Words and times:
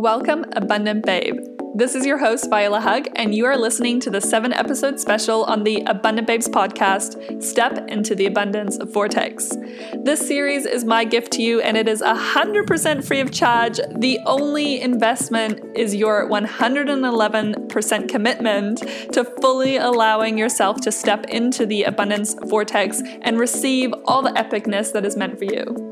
Welcome, 0.00 0.44
Abundant 0.52 1.04
Babe. 1.04 1.40
This 1.74 1.96
is 1.96 2.06
your 2.06 2.18
host, 2.18 2.48
Viola 2.48 2.80
Hug, 2.80 3.08
and 3.16 3.34
you 3.34 3.46
are 3.46 3.56
listening 3.56 3.98
to 4.02 4.10
the 4.10 4.20
seven 4.20 4.52
episode 4.52 5.00
special 5.00 5.42
on 5.46 5.64
the 5.64 5.82
Abundant 5.88 6.28
Babes 6.28 6.48
podcast, 6.48 7.42
Step 7.42 7.84
into 7.88 8.14
the 8.14 8.26
Abundance 8.26 8.78
Vortex. 8.80 9.50
This 10.04 10.24
series 10.24 10.66
is 10.66 10.84
my 10.84 11.04
gift 11.04 11.32
to 11.32 11.42
you, 11.42 11.60
and 11.60 11.76
it 11.76 11.88
is 11.88 12.00
100% 12.00 13.04
free 13.04 13.18
of 13.18 13.32
charge. 13.32 13.80
The 13.96 14.20
only 14.24 14.80
investment 14.80 15.60
is 15.76 15.96
your 15.96 16.30
111% 16.30 18.08
commitment 18.08 18.78
to 19.12 19.24
fully 19.42 19.78
allowing 19.78 20.38
yourself 20.38 20.80
to 20.82 20.92
step 20.92 21.24
into 21.24 21.66
the 21.66 21.82
abundance 21.82 22.36
vortex 22.44 23.02
and 23.22 23.36
receive 23.36 23.92
all 24.04 24.22
the 24.22 24.30
epicness 24.30 24.92
that 24.92 25.04
is 25.04 25.16
meant 25.16 25.40
for 25.40 25.44
you. 25.46 25.87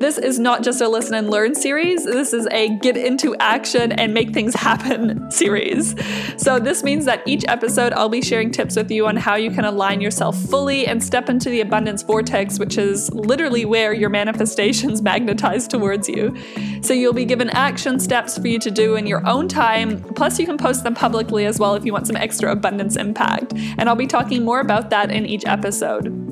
This 0.00 0.16
is 0.16 0.38
not 0.38 0.62
just 0.62 0.80
a 0.80 0.88
listen 0.88 1.14
and 1.14 1.28
learn 1.28 1.56
series, 1.56 2.04
this 2.04 2.32
is 2.32 2.46
a 2.52 2.68
get 2.78 2.96
into 2.96 3.34
action 3.40 3.90
and 3.90 4.14
make 4.14 4.32
things 4.32 4.54
happen 4.54 5.28
series. 5.30 5.96
So, 6.36 6.60
this 6.60 6.84
means 6.84 7.04
that 7.06 7.26
each 7.26 7.44
episode 7.48 7.92
I'll 7.92 8.08
be 8.08 8.22
sharing 8.22 8.52
tips 8.52 8.76
with 8.76 8.92
you 8.92 9.08
on 9.08 9.16
how 9.16 9.34
you 9.34 9.50
can 9.50 9.64
align 9.64 10.00
yourself 10.00 10.38
fully 10.38 10.86
and 10.86 11.02
step 11.02 11.28
into 11.28 11.50
the 11.50 11.60
abundance 11.60 12.04
vortex, 12.04 12.60
which 12.60 12.78
is 12.78 13.12
literally 13.12 13.64
where 13.64 13.92
your 13.92 14.08
manifestations 14.08 15.02
magnetize 15.08 15.66
towards 15.66 16.08
you. 16.08 16.32
So, 16.80 16.94
you'll 16.94 17.12
be 17.12 17.24
given 17.24 17.50
action 17.50 17.98
steps 17.98 18.38
for 18.38 18.46
you 18.46 18.60
to 18.60 18.70
do 18.70 18.94
in 18.94 19.04
your 19.04 19.26
own 19.26 19.48
time, 19.48 20.00
plus, 20.14 20.38
you 20.38 20.46
can 20.46 20.58
post 20.58 20.84
them 20.84 20.94
publicly 20.94 21.44
as 21.44 21.58
well 21.58 21.74
if 21.74 21.84
you 21.84 21.92
want 21.92 22.06
some 22.06 22.16
extra 22.16 22.52
abundance 22.52 22.94
impact. 22.94 23.52
And 23.78 23.88
I'll 23.88 23.96
be 23.96 24.06
talking 24.06 24.44
more 24.44 24.60
about 24.60 24.90
that 24.90 25.10
in 25.10 25.26
each 25.26 25.44
episode. 25.44 26.27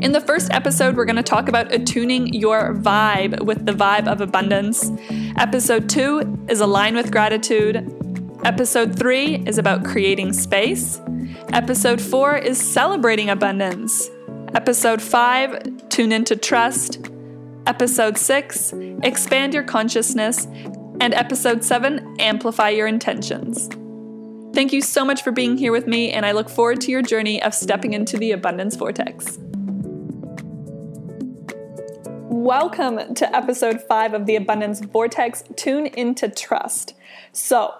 In 0.00 0.12
the 0.12 0.20
first 0.20 0.52
episode, 0.52 0.94
we're 0.94 1.06
going 1.06 1.16
to 1.16 1.24
talk 1.24 1.48
about 1.48 1.74
attuning 1.74 2.32
your 2.32 2.72
vibe 2.72 3.42
with 3.42 3.66
the 3.66 3.72
vibe 3.72 4.06
of 4.06 4.20
abundance. 4.20 4.92
Episode 5.36 5.88
two 5.88 6.38
is 6.48 6.60
Align 6.60 6.94
with 6.94 7.10
Gratitude. 7.10 7.76
Episode 8.44 8.96
three 8.96 9.42
is 9.44 9.58
about 9.58 9.84
creating 9.84 10.32
space. 10.34 11.00
Episode 11.52 12.00
four 12.00 12.36
is 12.36 12.60
Celebrating 12.60 13.28
Abundance. 13.28 14.08
Episode 14.54 15.02
five, 15.02 15.60
Tune 15.88 16.12
into 16.12 16.36
Trust. 16.36 17.10
Episode 17.66 18.16
six, 18.16 18.72
Expand 19.02 19.52
Your 19.52 19.64
Consciousness. 19.64 20.46
And 21.00 21.12
episode 21.12 21.64
seven, 21.64 22.14
Amplify 22.20 22.68
Your 22.68 22.86
Intentions. 22.86 23.68
Thank 24.54 24.72
you 24.72 24.80
so 24.80 25.04
much 25.04 25.22
for 25.22 25.32
being 25.32 25.58
here 25.58 25.72
with 25.72 25.88
me, 25.88 26.12
and 26.12 26.24
I 26.24 26.32
look 26.32 26.48
forward 26.48 26.80
to 26.82 26.92
your 26.92 27.02
journey 27.02 27.42
of 27.42 27.52
stepping 27.52 27.94
into 27.94 28.16
the 28.16 28.30
abundance 28.30 28.76
vortex. 28.76 29.38
Welcome 32.48 33.14
to 33.16 33.36
episode 33.36 33.82
five 33.82 34.14
of 34.14 34.24
the 34.24 34.34
Abundance 34.34 34.80
Vortex 34.80 35.44
Tune 35.54 35.84
into 35.84 36.30
Trust. 36.30 36.94
So, 37.30 37.74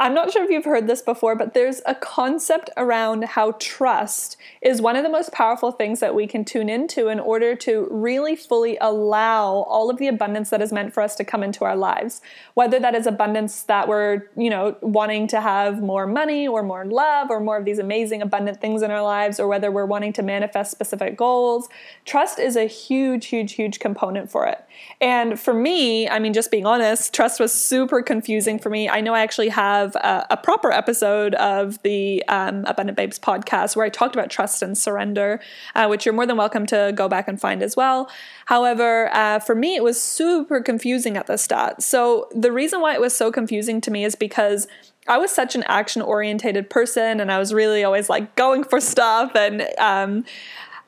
I'm 0.00 0.14
not 0.14 0.30
sure 0.30 0.44
if 0.44 0.50
you've 0.50 0.64
heard 0.64 0.86
this 0.86 1.02
before, 1.02 1.34
but 1.34 1.54
there's 1.54 1.82
a 1.84 1.94
concept 1.94 2.70
around 2.76 3.24
how 3.24 3.56
trust 3.58 4.36
is 4.62 4.80
one 4.80 4.94
of 4.94 5.02
the 5.02 5.08
most 5.08 5.32
powerful 5.32 5.72
things 5.72 5.98
that 5.98 6.14
we 6.14 6.28
can 6.28 6.44
tune 6.44 6.68
into 6.68 7.08
in 7.08 7.18
order 7.18 7.56
to 7.56 7.88
really 7.90 8.36
fully 8.36 8.78
allow 8.80 9.48
all 9.48 9.90
of 9.90 9.98
the 9.98 10.06
abundance 10.06 10.50
that 10.50 10.62
is 10.62 10.72
meant 10.72 10.94
for 10.94 11.02
us 11.02 11.16
to 11.16 11.24
come 11.24 11.42
into 11.42 11.64
our 11.64 11.74
lives. 11.74 12.20
Whether 12.54 12.78
that 12.78 12.94
is 12.94 13.08
abundance 13.08 13.64
that 13.64 13.88
we're, 13.88 14.30
you 14.36 14.50
know, 14.50 14.76
wanting 14.82 15.26
to 15.28 15.40
have 15.40 15.82
more 15.82 16.06
money 16.06 16.46
or 16.46 16.62
more 16.62 16.84
love 16.84 17.28
or 17.28 17.40
more 17.40 17.56
of 17.56 17.64
these 17.64 17.80
amazing 17.80 18.22
abundant 18.22 18.60
things 18.60 18.82
in 18.82 18.92
our 18.92 19.02
lives, 19.02 19.40
or 19.40 19.48
whether 19.48 19.72
we're 19.72 19.84
wanting 19.84 20.12
to 20.12 20.22
manifest 20.22 20.70
specific 20.70 21.16
goals, 21.16 21.68
trust 22.04 22.38
is 22.38 22.54
a 22.54 22.66
huge, 22.66 23.26
huge, 23.26 23.54
huge 23.54 23.80
component 23.80 24.30
for 24.30 24.46
it. 24.46 24.64
And 25.00 25.40
for 25.40 25.54
me, 25.54 26.08
I 26.08 26.20
mean, 26.20 26.32
just 26.32 26.52
being 26.52 26.66
honest, 26.66 27.12
trust 27.12 27.40
was 27.40 27.52
super 27.52 28.00
confusing 28.00 28.60
for 28.60 28.70
me. 28.70 28.88
I 28.88 29.00
know 29.00 29.12
I 29.12 29.22
actually 29.22 29.48
have 29.48 29.87
a, 29.96 30.26
a 30.30 30.36
proper 30.36 30.70
episode 30.70 31.34
of 31.36 31.82
the 31.82 32.24
um, 32.28 32.64
Abundant 32.66 32.96
Babes 32.96 33.18
podcast 33.18 33.76
where 33.76 33.84
I 33.84 33.88
talked 33.88 34.14
about 34.14 34.30
trust 34.30 34.62
and 34.62 34.76
surrender, 34.76 35.40
uh, 35.74 35.86
which 35.86 36.06
you're 36.06 36.14
more 36.14 36.26
than 36.26 36.36
welcome 36.36 36.66
to 36.66 36.92
go 36.94 37.08
back 37.08 37.28
and 37.28 37.40
find 37.40 37.62
as 37.62 37.76
well. 37.76 38.10
However, 38.46 39.10
uh, 39.14 39.38
for 39.38 39.54
me, 39.54 39.76
it 39.76 39.82
was 39.82 40.00
super 40.00 40.60
confusing 40.60 41.16
at 41.16 41.26
the 41.26 41.36
start. 41.36 41.82
So 41.82 42.28
the 42.34 42.52
reason 42.52 42.80
why 42.80 42.94
it 42.94 43.00
was 43.00 43.14
so 43.14 43.30
confusing 43.30 43.80
to 43.82 43.90
me 43.90 44.04
is 44.04 44.14
because 44.14 44.66
I 45.06 45.18
was 45.18 45.30
such 45.30 45.54
an 45.54 45.64
action 45.66 46.02
orientated 46.02 46.68
person 46.68 47.20
and 47.20 47.32
I 47.32 47.38
was 47.38 47.54
really 47.54 47.82
always 47.82 48.10
like 48.10 48.36
going 48.36 48.62
for 48.62 48.80
stuff 48.80 49.34
and 49.34 49.66
um, 49.78 50.24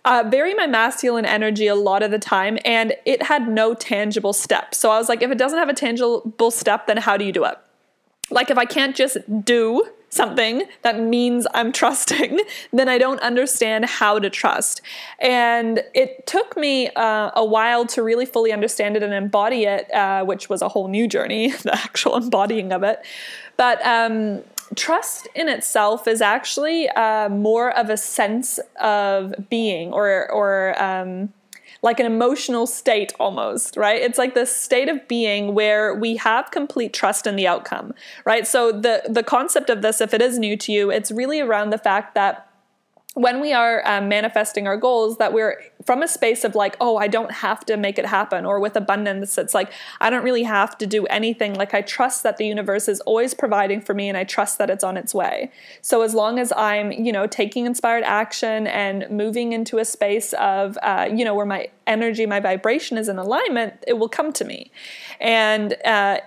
uh, 0.05 0.25
bury 0.25 0.55
my 0.55 0.67
masculine 0.67 1.25
energy 1.25 1.67
a 1.67 1.75
lot 1.75 2.03
of 2.03 2.11
the 2.11 2.19
time, 2.19 2.59
and 2.65 2.95
it 3.05 3.23
had 3.23 3.49
no 3.49 3.75
tangible 3.75 4.33
step. 4.33 4.75
So 4.75 4.91
I 4.91 4.99
was 4.99 5.09
like, 5.09 5.23
if 5.23 5.31
it 5.31 5.39
doesn't 5.39 5.59
have 5.59 5.69
a 5.69 5.75
tangible 5.75 6.51
step, 6.51 6.87
then 6.87 6.97
how 6.97 7.17
do 7.17 7.25
you 7.25 7.33
do 7.33 7.45
it? 7.45 7.59
Like, 8.31 8.51
if 8.51 8.59
I 8.59 8.65
can't 8.65 8.97
just 8.97 9.19
do 9.45 9.85
something 10.11 10.65
that 10.83 11.01
means 11.01 11.47
I'm 11.55 11.73
trusting, 11.81 12.41
then 12.73 12.89
I 12.89 12.99
don't 12.99 13.21
understand 13.21 13.87
how 13.87 14.19
to 14.19 14.29
trust. 14.29 14.83
And 15.19 15.83
it 15.95 16.27
took 16.27 16.57
me 16.57 16.89
uh, 16.91 17.31
a 17.35 17.45
while 17.45 17.87
to 17.87 18.03
really 18.03 18.27
fully 18.27 18.53
understand 18.53 18.97
it 18.97 19.03
and 19.03 19.15
embody 19.15 19.65
it, 19.65 19.93
uh, 19.93 20.25
which 20.25 20.49
was 20.49 20.63
a 20.63 20.69
whole 20.69 20.89
new 20.89 21.09
journey, 21.09 21.51
the 21.63 21.75
actual 21.75 22.17
embodying 22.17 22.73
of 22.73 22.83
it. 22.83 23.01
But 23.57 23.85
um, 23.87 24.43
trust 24.75 25.29
in 25.35 25.49
itself 25.49 26.07
is 26.07 26.21
actually 26.21 26.89
uh, 26.91 27.29
more 27.29 27.71
of 27.77 27.91
a 27.91 27.97
sense 27.97 28.59
of 28.81 29.35
being 29.49 29.93
or 29.93 30.31
or 30.31 30.83
um, 30.83 31.33
like 31.83 31.99
an 31.99 32.07
emotional 32.07 32.67
state 32.67 33.13
almost 33.19 33.77
right? 33.77 34.01
It's 34.03 34.19
like 34.19 34.35
this 34.35 34.55
state 34.55 34.89
of 34.89 35.07
being 35.09 35.55
where 35.55 35.95
we 35.95 36.17
have 36.17 36.51
complete 36.51 36.93
trust 36.93 37.27
in 37.27 37.37
the 37.37 37.47
outcome 37.47 37.95
right? 38.25 38.47
So 38.47 38.73
the 38.73 39.03
the 39.09 39.23
concept 39.23 39.71
of 39.71 39.83
this 39.83 40.01
if 40.01 40.15
it 40.15 40.23
is 40.23 40.39
new 40.39 40.57
to 40.59 40.73
you 40.73 40.91
it's 40.91 41.11
really 41.11 41.41
around 41.41 41.71
the 41.71 41.79
fact 41.79 42.15
that 42.15 42.50
when 43.21 43.39
we 43.39 43.53
are 43.53 43.87
um, 43.87 44.09
manifesting 44.09 44.67
our 44.67 44.79
goals 44.79 45.19
that 45.19 45.35
we're 45.35 45.63
from 45.85 46.03
a 46.03 46.09
space 46.09 46.43
of 46.43 46.55
like 46.55 46.75
oh 46.81 46.97
i 46.97 47.07
don't 47.07 47.31
have 47.31 47.65
to 47.65 47.77
make 47.77 47.99
it 47.99 48.07
happen 48.07 48.47
or 48.47 48.59
with 48.59 48.77
abundance 48.77 49.37
it's 49.37 49.53
like 49.53 49.71
i 50.01 50.09
don't 50.09 50.25
really 50.25 50.43
have 50.43 50.77
to 50.79 50.87
do 50.87 51.05
anything. 51.07 51.55
Like 51.55 51.75
i 51.75 51.83
trust 51.83 52.23
that 52.23 52.39
the 52.39 52.47
universe 52.47 52.89
is 52.89 53.01
always 53.01 53.35
providing 53.35 53.81
for 53.83 53.95
me 53.95 54.09
and 54.09 54.17
i 54.17 54.25
trust 54.25 54.57
that 54.59 54.71
it's 54.71 54.83
on 54.83 54.97
its 54.97 55.15
way. 55.15 55.51
So 55.83 56.01
as 56.03 56.15
long 56.15 56.39
as 56.39 56.53
i'm 56.57 56.93
you 56.93 57.13
know 57.13 57.27
taking 57.27 57.67
inspired 57.67 58.05
action 58.05 58.67
and 58.67 59.09
moving 59.11 59.53
into 59.53 59.79
a 59.79 59.85
space 59.85 60.33
of 60.35 60.79
uh, 60.83 61.09
you 61.15 61.25
know 61.25 61.35
where 61.35 61.47
my 61.47 61.69
energy 61.87 62.25
my 62.25 62.41
vibration 62.41 62.97
is 62.97 63.09
in 63.09 63.19
alignment 63.19 63.75
it 63.87 63.95
will 63.99 64.09
come 64.09 64.33
to 64.33 64.45
me. 64.45 64.71
And 65.21 65.77
uh, 65.85 66.21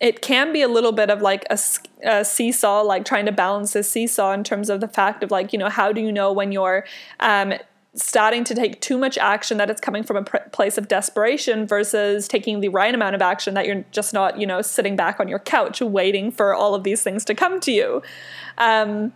it 0.00 0.22
can 0.22 0.52
be 0.52 0.62
a 0.62 0.68
little 0.68 0.92
bit 0.92 1.10
of 1.10 1.22
like 1.22 1.44
a, 1.50 1.58
a, 2.04 2.24
seesaw, 2.24 2.82
like 2.82 3.04
trying 3.04 3.26
to 3.26 3.32
balance 3.32 3.74
a 3.74 3.82
seesaw 3.82 4.32
in 4.32 4.44
terms 4.44 4.70
of 4.70 4.80
the 4.80 4.88
fact 4.88 5.22
of 5.22 5.30
like, 5.30 5.52
you 5.52 5.58
know, 5.58 5.68
how 5.68 5.92
do 5.92 6.00
you 6.00 6.12
know 6.12 6.32
when 6.32 6.52
you're 6.52 6.84
um, 7.20 7.54
starting 7.94 8.44
to 8.44 8.54
take 8.54 8.80
too 8.80 8.98
much 8.98 9.16
action 9.18 9.56
that 9.56 9.70
it's 9.70 9.80
coming 9.80 10.02
from 10.02 10.18
a 10.18 10.22
pr- 10.22 10.36
place 10.52 10.76
of 10.76 10.88
desperation 10.88 11.66
versus 11.66 12.28
taking 12.28 12.60
the 12.60 12.68
right 12.68 12.94
amount 12.94 13.14
of 13.14 13.22
action 13.22 13.54
that 13.54 13.66
you're 13.66 13.84
just 13.90 14.12
not, 14.12 14.38
you 14.38 14.46
know, 14.46 14.60
sitting 14.60 14.96
back 14.96 15.18
on 15.18 15.28
your 15.28 15.38
couch 15.38 15.80
waiting 15.80 16.30
for 16.30 16.54
all 16.54 16.74
of 16.74 16.84
these 16.84 17.02
things 17.02 17.24
to 17.24 17.34
come 17.34 17.58
to 17.60 17.72
you. 17.72 18.02
Um, 18.58 19.12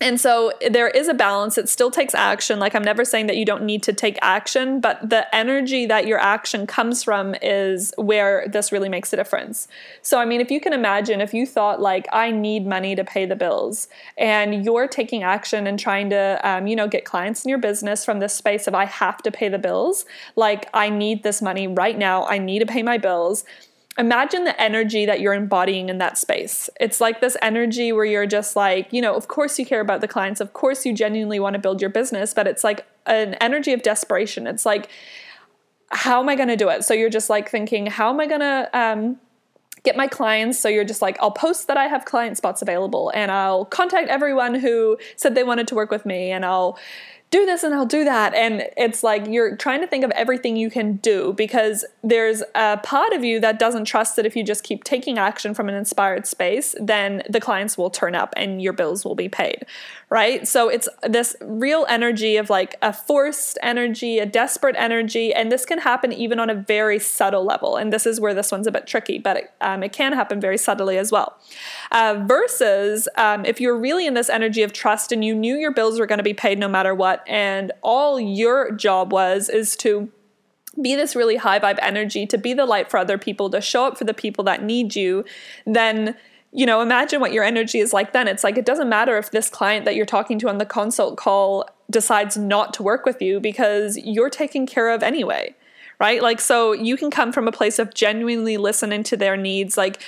and 0.00 0.20
so 0.20 0.52
there 0.68 0.88
is 0.88 1.06
a 1.06 1.14
balance. 1.14 1.56
It 1.56 1.68
still 1.68 1.90
takes 1.90 2.14
action. 2.14 2.58
Like, 2.58 2.74
I'm 2.74 2.82
never 2.82 3.04
saying 3.04 3.28
that 3.28 3.36
you 3.36 3.44
don't 3.44 3.62
need 3.62 3.84
to 3.84 3.92
take 3.92 4.18
action, 4.20 4.80
but 4.80 5.08
the 5.08 5.32
energy 5.34 5.86
that 5.86 6.08
your 6.08 6.18
action 6.18 6.66
comes 6.66 7.04
from 7.04 7.36
is 7.40 7.94
where 7.96 8.48
this 8.48 8.72
really 8.72 8.88
makes 8.88 9.12
a 9.12 9.16
difference. 9.16 9.68
So, 10.00 10.18
I 10.18 10.24
mean, 10.24 10.40
if 10.40 10.50
you 10.50 10.60
can 10.60 10.72
imagine, 10.72 11.20
if 11.20 11.32
you 11.32 11.46
thought, 11.46 11.80
like, 11.80 12.08
I 12.12 12.32
need 12.32 12.66
money 12.66 12.96
to 12.96 13.04
pay 13.04 13.26
the 13.26 13.36
bills, 13.36 13.86
and 14.18 14.64
you're 14.64 14.88
taking 14.88 15.22
action 15.22 15.68
and 15.68 15.78
trying 15.78 16.10
to, 16.10 16.40
um, 16.42 16.66
you 16.66 16.74
know, 16.74 16.88
get 16.88 17.04
clients 17.04 17.44
in 17.44 17.48
your 17.48 17.58
business 17.58 18.04
from 18.04 18.18
this 18.18 18.34
space 18.34 18.66
of, 18.66 18.74
I 18.74 18.86
have 18.86 19.18
to 19.22 19.30
pay 19.30 19.48
the 19.48 19.58
bills, 19.58 20.04
like, 20.34 20.68
I 20.74 20.90
need 20.90 21.22
this 21.22 21.40
money 21.40 21.68
right 21.68 21.96
now, 21.96 22.26
I 22.26 22.38
need 22.38 22.58
to 22.58 22.66
pay 22.66 22.82
my 22.82 22.98
bills 22.98 23.44
imagine 23.98 24.44
the 24.44 24.58
energy 24.60 25.04
that 25.06 25.20
you're 25.20 25.34
embodying 25.34 25.88
in 25.88 25.98
that 25.98 26.16
space. 26.16 26.70
It's 26.80 27.00
like 27.00 27.20
this 27.20 27.36
energy 27.42 27.92
where 27.92 28.04
you're 28.04 28.26
just 28.26 28.56
like, 28.56 28.92
you 28.92 29.02
know, 29.02 29.14
of 29.14 29.28
course 29.28 29.58
you 29.58 29.66
care 29.66 29.80
about 29.80 30.00
the 30.00 30.08
clients, 30.08 30.40
of 30.40 30.52
course 30.54 30.86
you 30.86 30.94
genuinely 30.94 31.38
want 31.38 31.54
to 31.54 31.58
build 31.58 31.80
your 31.80 31.90
business, 31.90 32.32
but 32.32 32.46
it's 32.46 32.64
like 32.64 32.86
an 33.06 33.34
energy 33.34 33.72
of 33.72 33.82
desperation. 33.82 34.46
It's 34.46 34.64
like, 34.64 34.88
how 35.90 36.20
am 36.20 36.28
I 36.28 36.36
going 36.36 36.48
to 36.48 36.56
do 36.56 36.70
it? 36.70 36.84
So 36.84 36.94
you're 36.94 37.10
just 37.10 37.28
like 37.28 37.50
thinking, 37.50 37.86
how 37.86 38.10
am 38.10 38.20
I 38.20 38.26
going 38.26 38.40
to, 38.40 38.70
um, 38.72 39.18
get 39.82 39.96
my 39.96 40.06
clients. 40.06 40.60
So 40.60 40.68
you're 40.68 40.84
just 40.84 41.02
like, 41.02 41.16
I'll 41.20 41.32
post 41.32 41.66
that 41.66 41.76
I 41.76 41.88
have 41.88 42.04
client 42.04 42.36
spots 42.36 42.62
available 42.62 43.10
and 43.14 43.30
I'll 43.30 43.64
contact 43.64 44.08
everyone 44.08 44.54
who 44.54 44.96
said 45.16 45.34
they 45.34 45.42
wanted 45.42 45.66
to 45.68 45.74
work 45.74 45.90
with 45.90 46.06
me 46.06 46.30
and 46.30 46.44
I'll 46.44 46.78
do 47.32 47.46
this 47.46 47.62
and 47.62 47.74
I'll 47.74 47.86
do 47.86 48.04
that. 48.04 48.34
And 48.34 48.68
it's 48.76 49.02
like 49.02 49.26
you're 49.26 49.56
trying 49.56 49.80
to 49.80 49.86
think 49.86 50.04
of 50.04 50.10
everything 50.10 50.54
you 50.54 50.70
can 50.70 50.96
do 50.96 51.32
because 51.32 51.82
there's 52.04 52.42
a 52.54 52.76
part 52.76 53.14
of 53.14 53.24
you 53.24 53.40
that 53.40 53.58
doesn't 53.58 53.86
trust 53.86 54.16
that 54.16 54.26
if 54.26 54.36
you 54.36 54.44
just 54.44 54.62
keep 54.62 54.84
taking 54.84 55.16
action 55.16 55.54
from 55.54 55.70
an 55.70 55.74
inspired 55.74 56.26
space, 56.26 56.74
then 56.78 57.22
the 57.30 57.40
clients 57.40 57.78
will 57.78 57.88
turn 57.88 58.14
up 58.14 58.34
and 58.36 58.60
your 58.60 58.74
bills 58.74 59.02
will 59.02 59.14
be 59.14 59.30
paid, 59.30 59.64
right? 60.10 60.46
So 60.46 60.68
it's 60.68 60.90
this 61.04 61.34
real 61.40 61.86
energy 61.88 62.36
of 62.36 62.50
like 62.50 62.76
a 62.82 62.92
forced 62.92 63.56
energy, 63.62 64.18
a 64.18 64.26
desperate 64.26 64.76
energy, 64.78 65.32
and 65.32 65.50
this 65.50 65.64
can 65.64 65.78
happen 65.78 66.12
even 66.12 66.38
on 66.38 66.50
a 66.50 66.54
very 66.54 66.98
subtle 66.98 67.46
level. 67.46 67.76
And 67.76 67.90
this 67.90 68.04
is 68.04 68.20
where 68.20 68.34
this 68.34 68.52
one's 68.52 68.66
a 68.66 68.72
bit 68.72 68.86
tricky, 68.86 69.18
but 69.18 69.36
it, 69.38 69.52
um, 69.62 69.82
it 69.82 69.94
can 69.94 70.12
happen 70.12 70.38
very 70.38 70.58
subtly 70.58 70.98
as 70.98 71.10
well. 71.10 71.38
Uh, 71.92 72.22
versus 72.26 73.08
um, 73.16 73.46
if 73.46 73.58
you're 73.58 73.78
really 73.78 74.06
in 74.06 74.12
this 74.12 74.28
energy 74.28 74.62
of 74.62 74.74
trust 74.74 75.12
and 75.12 75.24
you 75.24 75.34
knew 75.34 75.56
your 75.56 75.72
bills 75.72 75.98
were 75.98 76.06
going 76.06 76.18
to 76.18 76.22
be 76.22 76.34
paid 76.34 76.58
no 76.58 76.68
matter 76.68 76.94
what, 76.94 77.21
and 77.26 77.72
all 77.82 78.20
your 78.20 78.72
job 78.72 79.12
was 79.12 79.48
is 79.48 79.76
to 79.76 80.10
be 80.80 80.94
this 80.94 81.14
really 81.14 81.36
high 81.36 81.58
vibe 81.58 81.78
energy, 81.82 82.26
to 82.26 82.38
be 82.38 82.54
the 82.54 82.64
light 82.64 82.90
for 82.90 82.96
other 82.98 83.18
people, 83.18 83.50
to 83.50 83.60
show 83.60 83.84
up 83.84 83.98
for 83.98 84.04
the 84.04 84.14
people 84.14 84.44
that 84.44 84.62
need 84.62 84.96
you, 84.96 85.24
then 85.66 86.16
you 86.54 86.66
know, 86.66 86.82
imagine 86.82 87.18
what 87.20 87.32
your 87.32 87.44
energy 87.44 87.78
is 87.78 87.94
like 87.94 88.12
then. 88.12 88.28
It's 88.28 88.44
like 88.44 88.58
it 88.58 88.66
doesn't 88.66 88.88
matter 88.88 89.16
if 89.16 89.30
this 89.30 89.48
client 89.48 89.86
that 89.86 89.96
you're 89.96 90.04
talking 90.04 90.38
to 90.40 90.50
on 90.50 90.58
the 90.58 90.66
consult 90.66 91.16
call 91.16 91.66
decides 91.90 92.36
not 92.36 92.74
to 92.74 92.82
work 92.82 93.06
with 93.06 93.22
you 93.22 93.40
because 93.40 93.96
you're 93.96 94.28
taken 94.28 94.66
care 94.66 94.90
of 94.90 95.02
anyway. 95.02 95.54
Right? 95.98 96.20
Like, 96.20 96.40
so 96.40 96.72
you 96.72 96.96
can 96.96 97.10
come 97.10 97.32
from 97.32 97.46
a 97.46 97.52
place 97.52 97.78
of 97.78 97.94
genuinely 97.94 98.56
listening 98.56 99.02
to 99.04 99.16
their 99.16 99.36
needs, 99.36 99.76
like 99.76 100.02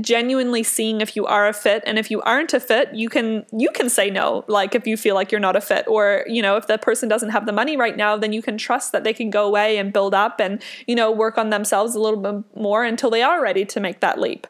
genuinely 0.00 0.62
seeing 0.62 1.00
if 1.00 1.14
you 1.14 1.26
are 1.26 1.46
a 1.46 1.52
fit 1.52 1.82
and 1.86 1.98
if 1.98 2.10
you 2.10 2.20
aren't 2.22 2.52
a 2.52 2.60
fit 2.60 2.92
you 2.94 3.08
can 3.08 3.46
you 3.52 3.70
can 3.70 3.88
say 3.88 4.10
no 4.10 4.44
like 4.48 4.74
if 4.74 4.86
you 4.86 4.96
feel 4.96 5.14
like 5.14 5.30
you're 5.30 5.40
not 5.40 5.54
a 5.54 5.60
fit 5.60 5.86
or 5.86 6.24
you 6.26 6.42
know 6.42 6.56
if 6.56 6.66
the 6.66 6.76
person 6.76 7.08
doesn't 7.08 7.30
have 7.30 7.46
the 7.46 7.52
money 7.52 7.76
right 7.76 7.96
now 7.96 8.16
then 8.16 8.32
you 8.32 8.42
can 8.42 8.58
trust 8.58 8.92
that 8.92 9.04
they 9.04 9.12
can 9.12 9.30
go 9.30 9.46
away 9.46 9.78
and 9.78 9.92
build 9.92 10.14
up 10.14 10.40
and 10.40 10.62
you 10.86 10.94
know 10.94 11.10
work 11.10 11.38
on 11.38 11.50
themselves 11.50 11.94
a 11.94 12.00
little 12.00 12.20
bit 12.20 12.44
more 12.56 12.84
until 12.84 13.10
they 13.10 13.22
are 13.22 13.40
ready 13.40 13.64
to 13.64 13.80
make 13.80 14.00
that 14.00 14.18
leap. 14.18 14.46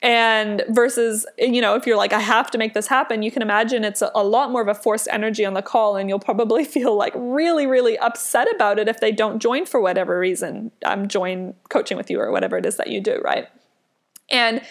And 0.00 0.64
versus 0.68 1.24
you 1.38 1.60
know 1.60 1.76
if 1.76 1.86
you're 1.86 1.96
like 1.96 2.12
i 2.12 2.18
have 2.18 2.50
to 2.50 2.58
make 2.58 2.74
this 2.74 2.88
happen 2.88 3.22
you 3.22 3.30
can 3.30 3.40
imagine 3.40 3.84
it's 3.84 4.02
a, 4.02 4.24
lot 4.24 4.50
more 4.50 4.60
of 4.60 4.66
a 4.66 4.74
forced 4.74 5.06
energy 5.12 5.44
on 5.44 5.54
the 5.54 5.62
call 5.62 5.94
and 5.94 6.08
you'll 6.08 6.18
probably 6.18 6.64
feel 6.76 6.96
like 6.96 7.12
really 7.14 7.68
really 7.68 7.96
upset 7.98 8.52
about 8.52 8.80
it 8.80 8.88
if 8.88 8.98
they 8.98 9.12
don't 9.12 9.38
join 9.38 9.64
for 9.64 9.80
whatever 9.80 10.18
reason 10.18 10.72
um, 10.84 11.06
join 11.06 11.54
coaching 11.68 11.96
with 11.96 12.10
you 12.10 12.18
or 12.18 12.32
whatever 12.32 12.56
it 12.56 12.66
is 12.66 12.78
that 12.78 12.88
you 12.88 13.00
do 13.00 13.20
right 13.22 13.46
and 14.32 14.62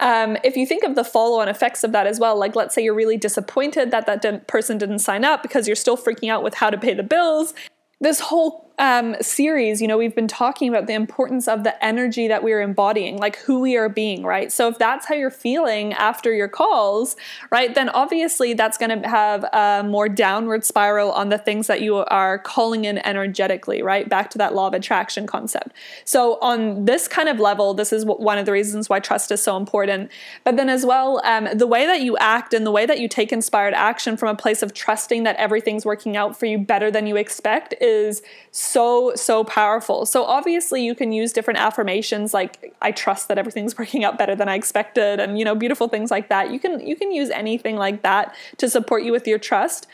um, 0.00 0.36
if 0.44 0.56
you 0.56 0.66
think 0.66 0.84
of 0.84 0.94
the 0.94 1.02
follow 1.02 1.40
on 1.40 1.48
effects 1.48 1.82
of 1.82 1.92
that 1.92 2.06
as 2.06 2.20
well, 2.20 2.38
like 2.38 2.54
let's 2.54 2.74
say 2.74 2.82
you're 2.82 2.94
really 2.94 3.16
disappointed 3.16 3.90
that 3.90 4.06
that 4.06 4.22
didn't, 4.22 4.46
person 4.46 4.78
didn't 4.78 5.00
sign 5.00 5.24
up 5.24 5.42
because 5.42 5.66
you're 5.66 5.76
still 5.76 5.96
freaking 5.96 6.30
out 6.30 6.44
with 6.44 6.54
how 6.54 6.70
to 6.70 6.78
pay 6.78 6.94
the 6.94 7.02
bills, 7.02 7.52
this 8.00 8.20
whole 8.20 8.67
um, 8.78 9.16
series, 9.20 9.82
you 9.82 9.88
know, 9.88 9.98
we've 9.98 10.14
been 10.14 10.28
talking 10.28 10.68
about 10.68 10.86
the 10.86 10.94
importance 10.94 11.48
of 11.48 11.64
the 11.64 11.84
energy 11.84 12.28
that 12.28 12.42
we're 12.42 12.60
embodying, 12.60 13.16
like 13.18 13.36
who 13.38 13.60
we 13.60 13.76
are 13.76 13.88
being, 13.88 14.22
right? 14.22 14.52
So 14.52 14.68
if 14.68 14.78
that's 14.78 15.06
how 15.06 15.14
you're 15.14 15.30
feeling 15.30 15.92
after 15.94 16.32
your 16.32 16.48
calls, 16.48 17.16
right, 17.50 17.74
then 17.74 17.88
obviously 17.88 18.54
that's 18.54 18.78
going 18.78 19.02
to 19.02 19.08
have 19.08 19.44
a 19.52 19.82
more 19.84 20.08
downward 20.08 20.64
spiral 20.64 21.10
on 21.12 21.28
the 21.28 21.38
things 21.38 21.66
that 21.66 21.80
you 21.80 21.96
are 21.96 22.38
calling 22.38 22.84
in 22.84 22.98
energetically, 22.98 23.82
right? 23.82 24.08
Back 24.08 24.30
to 24.30 24.38
that 24.38 24.54
law 24.54 24.68
of 24.68 24.74
attraction 24.74 25.26
concept. 25.26 25.72
So 26.04 26.38
on 26.40 26.84
this 26.84 27.08
kind 27.08 27.28
of 27.28 27.40
level, 27.40 27.74
this 27.74 27.92
is 27.92 28.04
one 28.04 28.38
of 28.38 28.46
the 28.46 28.52
reasons 28.52 28.88
why 28.88 29.00
trust 29.00 29.32
is 29.32 29.42
so 29.42 29.56
important. 29.56 30.10
But 30.44 30.56
then 30.56 30.68
as 30.68 30.86
well, 30.86 31.20
um, 31.24 31.48
the 31.52 31.66
way 31.66 31.86
that 31.86 32.00
you 32.00 32.16
act 32.18 32.54
and 32.54 32.64
the 32.64 32.70
way 32.70 32.86
that 32.86 33.00
you 33.00 33.08
take 33.08 33.32
inspired 33.32 33.74
action 33.74 34.16
from 34.16 34.28
a 34.28 34.36
place 34.36 34.62
of 34.62 34.72
trusting 34.72 35.24
that 35.24 35.36
everything's 35.36 35.84
working 35.84 36.16
out 36.16 36.38
for 36.38 36.46
you 36.46 36.58
better 36.58 36.90
than 36.90 37.06
you 37.06 37.16
expect 37.16 37.74
is 37.80 38.22
so 38.68 39.12
so 39.14 39.44
powerful. 39.44 40.06
So, 40.06 40.24
obviously, 40.24 40.84
you 40.84 40.94
can 40.94 41.12
use 41.12 41.32
different 41.32 41.60
affirmations 41.60 42.34
like, 42.34 42.74
I 42.82 42.92
trust 42.92 43.28
that 43.28 43.38
everything's 43.38 43.78
working 43.78 44.04
out 44.04 44.18
better 44.18 44.34
than 44.34 44.48
I 44.48 44.54
expected, 44.54 45.20
and, 45.20 45.38
you 45.38 45.44
know, 45.44 45.54
beautiful 45.54 45.88
things 45.88 46.10
like 46.10 46.28
that. 46.28 46.50
You 46.50 46.60
can, 46.60 46.86
you 46.86 46.96
can 46.96 47.12
use 47.12 47.30
anything 47.30 47.76
like 47.76 48.02
that 48.02 48.34
to 48.58 48.68
support 48.68 49.02
you 49.02 49.12
with 49.12 49.26
your 49.26 49.38
trust. 49.38 49.86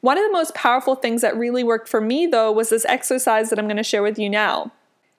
One 0.00 0.18
of 0.18 0.24
the 0.24 0.32
most 0.32 0.54
powerful 0.54 0.94
things 0.94 1.22
that 1.22 1.36
really 1.36 1.64
worked 1.64 1.88
for 1.88 2.00
me, 2.00 2.26
though, 2.26 2.52
was 2.52 2.70
this 2.70 2.84
exercise 2.86 3.50
that 3.50 3.58
I'm 3.58 3.66
going 3.66 3.78
to 3.78 3.82
share 3.82 4.02
with 4.02 4.18
you 4.18 4.28
now. 4.28 4.70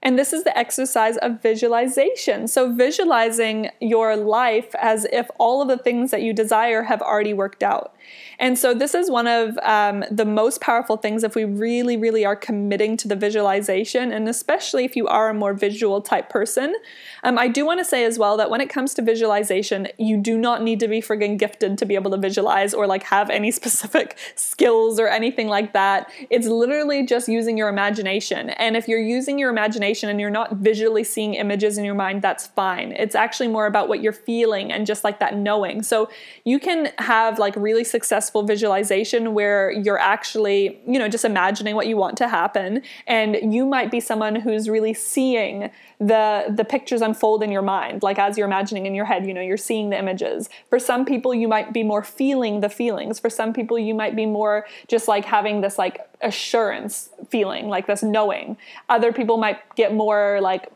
And 0.05 0.19
this 0.19 0.33
is 0.33 0.43
the 0.43 0.55
exercise 0.55 1.17
of 1.17 1.41
visualization. 1.41 2.47
So, 2.47 2.71
visualizing 2.71 3.71
your 3.81 4.15
life 4.15 4.75
as 4.75 5.05
if 5.05 5.27
all 5.39 5.63
of 5.63 5.67
the 5.67 5.79
things 5.79 6.11
that 6.11 6.21
you 6.21 6.31
desire 6.31 6.83
have 6.83 7.01
already 7.01 7.33
worked 7.33 7.63
out. 7.63 7.95
And 8.37 8.55
so, 8.55 8.75
this 8.75 8.93
is 8.93 9.09
one 9.09 9.25
of 9.25 9.57
um, 9.63 10.05
the 10.11 10.23
most 10.23 10.61
powerful 10.61 10.95
things 10.95 11.23
if 11.23 11.33
we 11.33 11.43
really, 11.43 11.97
really 11.97 12.23
are 12.23 12.35
committing 12.35 12.97
to 12.97 13.07
the 13.07 13.15
visualization, 13.15 14.11
and 14.11 14.29
especially 14.29 14.85
if 14.85 14.95
you 14.95 15.07
are 15.07 15.29
a 15.29 15.33
more 15.33 15.55
visual 15.55 16.01
type 16.01 16.29
person. 16.29 16.75
Um, 17.23 17.39
I 17.39 17.47
do 17.47 17.65
want 17.65 17.79
to 17.79 17.85
say 17.85 18.05
as 18.05 18.19
well 18.19 18.37
that 18.37 18.51
when 18.51 18.61
it 18.61 18.69
comes 18.69 18.93
to 18.95 19.01
visualization, 19.01 19.87
you 19.97 20.17
do 20.17 20.37
not 20.37 20.61
need 20.61 20.79
to 20.81 20.87
be 20.87 21.01
friggin' 21.01 21.39
gifted 21.39 21.79
to 21.79 21.85
be 21.87 21.95
able 21.95 22.11
to 22.11 22.17
visualize 22.17 22.75
or 22.75 22.85
like 22.85 23.01
have 23.01 23.31
any 23.31 23.49
specific 23.59 24.19
skills 24.35 24.99
or 24.99 25.07
anything 25.07 25.47
like 25.47 25.73
that. 25.73 26.11
It's 26.29 26.45
literally 26.45 27.07
just 27.07 27.27
using 27.27 27.57
your 27.57 27.69
imagination. 27.69 28.51
And 28.51 28.77
if 28.77 28.87
you're 28.87 28.99
using 28.99 29.39
your 29.39 29.49
imagination 29.49 29.94
and 30.03 30.19
you're 30.19 30.29
not 30.29 30.57
visually 30.57 31.03
seeing 31.03 31.33
images 31.35 31.77
in 31.77 31.85
your 31.85 31.95
mind, 31.95 32.21
that's 32.21 32.47
fine. 32.47 32.91
It's 32.93 33.15
actually 33.15 33.47
more 33.47 33.65
about 33.65 33.87
what 33.87 34.01
you're 34.01 34.13
feeling 34.13 34.71
and 34.71 34.85
just 34.85 35.03
like 35.03 35.19
that 35.19 35.35
knowing. 35.37 35.83
So, 35.83 36.09
you 36.43 36.59
can 36.59 36.91
have 36.99 37.39
like 37.39 37.55
really 37.55 37.83
successful 37.83 38.43
visualization 38.43 39.33
where 39.33 39.71
you're 39.71 39.99
actually, 39.99 40.79
you 40.87 40.99
know, 40.99 41.07
just 41.07 41.25
imagining 41.25 41.75
what 41.75 41.87
you 41.87 41.97
want 41.97 42.17
to 42.17 42.27
happen. 42.27 42.81
And 43.07 43.53
you 43.53 43.65
might 43.65 43.91
be 43.91 43.99
someone 43.99 44.35
who's 44.35 44.69
really 44.69 44.93
seeing 44.93 45.71
the 45.99 46.45
the 46.49 46.65
pictures 46.65 47.01
unfold 47.01 47.41
in 47.41 47.51
your 47.51 47.61
mind 47.61 48.03
like 48.03 48.19
as 48.19 48.37
you're 48.37 48.47
imagining 48.47 48.85
in 48.85 48.93
your 48.93 49.05
head 49.05 49.25
you 49.25 49.33
know 49.33 49.41
you're 49.41 49.55
seeing 49.55 49.89
the 49.89 49.97
images 49.97 50.49
for 50.69 50.77
some 50.77 51.05
people 51.05 51.33
you 51.33 51.47
might 51.47 51.71
be 51.71 51.83
more 51.83 52.03
feeling 52.03 52.59
the 52.59 52.69
feelings 52.69 53.17
for 53.17 53.29
some 53.29 53.53
people 53.53 53.79
you 53.79 53.93
might 53.93 54.15
be 54.15 54.25
more 54.25 54.65
just 54.87 55.07
like 55.07 55.23
having 55.23 55.61
this 55.61 55.77
like 55.77 56.05
assurance 56.21 57.09
feeling 57.29 57.69
like 57.69 57.87
this 57.87 58.03
knowing 58.03 58.57
other 58.89 59.13
people 59.13 59.37
might 59.37 59.57
get 59.89 59.95
more 59.95 60.39
like 60.41 60.71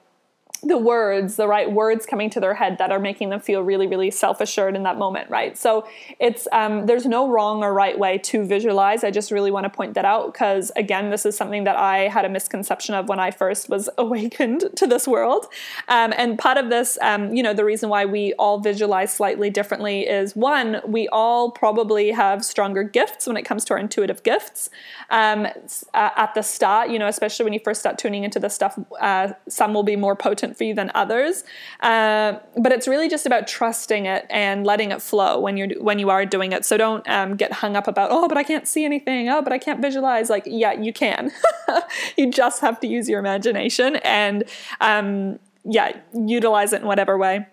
the 0.61 0.77
words, 0.77 1.37
the 1.37 1.47
right 1.47 1.71
words 1.71 2.05
coming 2.05 2.29
to 2.31 2.39
their 2.39 2.53
head 2.53 2.77
that 2.79 2.91
are 2.91 2.99
making 2.99 3.29
them 3.29 3.39
feel 3.39 3.61
really, 3.63 3.87
really 3.87 4.11
self 4.11 4.41
assured 4.41 4.75
in 4.75 4.83
that 4.83 4.97
moment, 4.97 5.29
right? 5.29 5.57
So 5.57 5.87
it's 6.19 6.47
um, 6.51 6.85
there's 6.85 7.05
no 7.05 7.29
wrong 7.29 7.63
or 7.63 7.73
right 7.73 7.97
way 7.97 8.17
to 8.17 8.43
visualize. 8.45 9.03
I 9.03 9.11
just 9.11 9.31
really 9.31 9.51
want 9.51 9.65
to 9.65 9.69
point 9.69 9.93
that 9.93 10.05
out 10.05 10.33
because 10.33 10.71
again, 10.75 11.09
this 11.11 11.25
is 11.25 11.37
something 11.37 11.63
that 11.63 11.77
I 11.77 12.09
had 12.09 12.25
a 12.25 12.29
misconception 12.29 12.93
of 12.93 13.07
when 13.07 13.19
I 13.19 13.31
first 13.31 13.69
was 13.69 13.89
awakened 13.97 14.65
to 14.75 14.85
this 14.85 15.07
world. 15.07 15.45
Um, 15.87 16.13
and 16.17 16.37
part 16.37 16.57
of 16.57 16.69
this, 16.69 16.97
um, 17.01 17.33
you 17.33 17.41
know, 17.41 17.53
the 17.53 17.65
reason 17.65 17.89
why 17.89 18.05
we 18.05 18.33
all 18.33 18.59
visualize 18.59 19.13
slightly 19.13 19.49
differently 19.49 20.01
is 20.01 20.35
one, 20.35 20.81
we 20.85 21.07
all 21.09 21.51
probably 21.51 22.11
have 22.11 22.43
stronger 22.43 22.83
gifts 22.83 23.27
when 23.27 23.37
it 23.37 23.43
comes 23.43 23.63
to 23.65 23.73
our 23.73 23.79
intuitive 23.79 24.23
gifts. 24.23 24.69
Um, 25.09 25.47
uh, 25.93 26.09
at 26.15 26.33
the 26.33 26.41
start, 26.41 26.89
you 26.89 26.99
know, 26.99 27.07
especially 27.07 27.45
when 27.45 27.53
you 27.53 27.59
first 27.63 27.79
start 27.79 27.97
tuning 27.97 28.23
into 28.23 28.39
this 28.39 28.53
stuff, 28.53 28.77
uh, 28.99 29.33
some 29.47 29.73
will 29.73 29.83
be 29.83 29.95
more 29.95 30.15
potent 30.15 30.48
for 30.57 30.63
you 30.63 30.73
than 30.73 30.91
others. 30.95 31.43
Uh, 31.79 32.39
but 32.57 32.71
it's 32.71 32.87
really 32.87 33.09
just 33.09 33.25
about 33.25 33.47
trusting 33.47 34.05
it 34.05 34.25
and 34.29 34.65
letting 34.65 34.91
it 34.91 35.01
flow 35.01 35.39
when 35.39 35.57
you're 35.57 35.69
when 35.81 35.99
you 35.99 36.09
are 36.09 36.25
doing 36.25 36.51
it. 36.51 36.65
So 36.65 36.77
don't 36.77 37.07
um, 37.09 37.35
get 37.35 37.51
hung 37.51 37.75
up 37.75 37.87
about 37.87 38.09
oh, 38.11 38.27
but 38.27 38.37
I 38.37 38.43
can't 38.43 38.67
see 38.67 38.85
anything. 38.85 39.29
Oh, 39.29 39.41
but 39.41 39.53
I 39.53 39.57
can't 39.57 39.81
visualize. 39.81 40.29
Like 40.29 40.43
yeah, 40.45 40.73
you 40.73 40.93
can. 40.93 41.31
you 42.17 42.31
just 42.31 42.61
have 42.61 42.79
to 42.81 42.87
use 42.87 43.09
your 43.09 43.19
imagination 43.19 43.97
and 43.97 44.43
um, 44.81 45.39
yeah, 45.63 45.97
utilize 46.13 46.73
it 46.73 46.81
in 46.81 46.87
whatever 46.87 47.17
way 47.17 47.47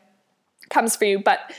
comes 0.71 0.97
for 0.97 1.05
you. 1.05 1.19
But 1.19 1.53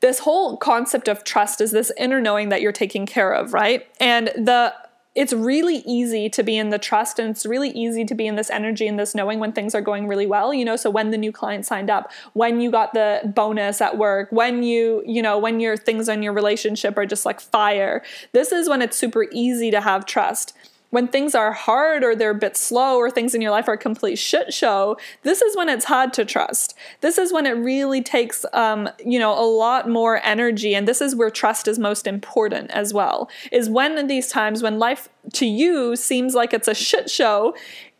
this 0.00 0.18
whole 0.18 0.56
concept 0.56 1.08
of 1.08 1.24
trust 1.24 1.60
is 1.60 1.70
this 1.70 1.92
inner 1.96 2.20
knowing 2.20 2.48
that 2.48 2.60
you're 2.60 2.72
taking 2.72 3.06
care 3.06 3.32
of, 3.32 3.52
right? 3.54 3.86
And 4.00 4.28
the 4.28 4.74
it's 5.14 5.32
really 5.32 5.82
easy 5.86 6.30
to 6.30 6.42
be 6.42 6.56
in 6.56 6.70
the 6.70 6.78
trust 6.78 7.18
and 7.18 7.30
it's 7.30 7.44
really 7.44 7.70
easy 7.70 8.04
to 8.04 8.14
be 8.14 8.26
in 8.26 8.36
this 8.36 8.48
energy 8.48 8.86
and 8.86 8.98
this 8.98 9.14
knowing 9.14 9.38
when 9.38 9.52
things 9.52 9.74
are 9.74 9.80
going 9.80 10.08
really 10.08 10.26
well 10.26 10.54
you 10.54 10.64
know? 10.64 10.76
So 10.76 10.90
when 10.90 11.10
the 11.10 11.18
new 11.18 11.32
client 11.32 11.66
signed 11.66 11.90
up 11.90 12.10
when 12.32 12.60
you 12.60 12.70
got 12.70 12.94
the 12.94 13.20
bonus 13.34 13.80
at 13.80 13.98
work 13.98 14.30
when 14.32 14.62
you 14.62 15.02
you 15.06 15.22
know 15.22 15.38
when 15.38 15.60
your 15.60 15.76
things 15.76 16.08
on 16.08 16.22
your 16.22 16.32
relationship 16.32 16.96
are 16.96 17.06
just 17.06 17.26
like 17.26 17.40
fire 17.40 18.02
this 18.32 18.52
is 18.52 18.68
when 18.68 18.82
it's 18.82 18.96
super 18.96 19.26
easy 19.32 19.70
to 19.70 19.80
have 19.80 20.06
trust 20.06 20.54
when 20.92 21.08
things 21.08 21.34
are 21.34 21.52
hard 21.52 22.04
or 22.04 22.14
they're 22.14 22.30
a 22.30 22.34
bit 22.34 22.54
slow 22.54 22.98
or 22.98 23.10
things 23.10 23.34
in 23.34 23.40
your 23.40 23.50
life 23.50 23.66
are 23.66 23.74
a 23.74 23.78
complete 23.78 24.16
shit 24.16 24.52
show, 24.52 24.98
this 25.22 25.40
is 25.40 25.56
when 25.56 25.70
it's 25.70 25.86
hard 25.86 26.12
to 26.12 26.22
trust. 26.22 26.74
This 27.00 27.16
is 27.16 27.32
when 27.32 27.46
it 27.46 27.52
really 27.52 28.02
takes, 28.02 28.44
um, 28.52 28.90
you 29.02 29.18
know, 29.18 29.32
a 29.32 29.40
lot 29.40 29.88
more 29.88 30.20
energy. 30.22 30.74
And 30.74 30.86
this 30.86 31.00
is 31.00 31.16
where 31.16 31.30
trust 31.30 31.66
is 31.66 31.78
most 31.78 32.06
important 32.06 32.70
as 32.72 32.92
well, 32.92 33.30
is 33.50 33.70
when 33.70 33.96
in 33.96 34.06
these 34.06 34.28
times 34.28 34.62
when 34.62 34.78
life 34.78 35.08
to 35.32 35.46
you 35.46 35.96
seems 35.96 36.34
like 36.34 36.52
it's 36.52 36.68
a 36.68 36.74
shit 36.74 37.08
show, 37.08 37.54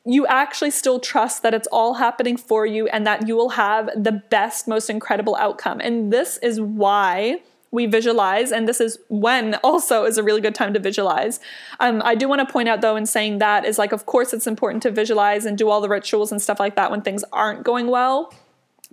you 0.05 0.27
actually 0.27 0.71
still 0.71 1.01
trust 1.01 1.43
that 1.43 1.55
it's 1.55 1.69
all 1.69 1.95
happening 1.95 2.37
for 2.37 2.67
you 2.67 2.89
and 2.89 3.07
that 3.07 3.27
you 3.27 3.35
will 3.35 3.51
have 3.51 3.89
the 3.97 4.13
best, 4.13 4.69
most 4.69 4.91
incredible 4.91 5.35
outcome. 5.37 5.81
And 5.81 6.13
this 6.13 6.37
is 6.43 6.61
why 6.61 7.41
we 7.73 7.87
visualize, 7.87 8.53
and 8.53 8.69
this 8.69 8.81
is 8.81 8.99
when 9.09 9.55
also 9.65 10.05
is 10.05 10.19
a 10.19 10.23
really 10.23 10.41
good 10.41 10.55
time 10.55 10.73
to 10.75 10.79
visualize. 10.79 11.41
Um, 11.81 12.01
I 12.05 12.15
do 12.15 12.29
want 12.29 12.47
to 12.47 12.53
point 12.53 12.69
out 12.69 12.81
though, 12.81 12.95
in 12.95 13.07
saying 13.07 13.39
that, 13.39 13.65
is 13.65 13.79
like, 13.79 13.91
of 13.91 14.07
course, 14.07 14.33
it's 14.33 14.47
important 14.47 14.83
to 14.85 14.91
visualize 14.93 15.45
and 15.45 15.59
do 15.59 15.69
all 15.69 15.81
the 15.81 15.89
rituals 15.89 16.31
and 16.31 16.41
stuff 16.41 16.61
like 16.61 16.77
that 16.77 16.91
when 16.91 17.03
things 17.03 17.25
aren't 17.33 17.65
going 17.65 17.89
well. 17.89 18.33